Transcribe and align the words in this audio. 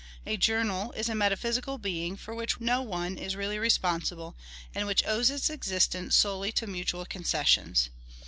A 0.25 0.35
journal 0.35 0.93
is 0.93 1.09
a 1.09 1.13
metaphysical 1.13 1.77
being, 1.77 2.17
for 2.17 2.33
which 2.33 2.59
no 2.59 2.81
one 2.81 3.19
is 3.19 3.35
really 3.35 3.59
responsible, 3.59 4.35
and 4.73 4.87
which 4.87 5.05
owes 5.05 5.29
its 5.29 5.47
existence 5.51 6.15
solely 6.15 6.51
to 6.53 6.65
mutual 6.65 7.05
concessions. 7.05 7.91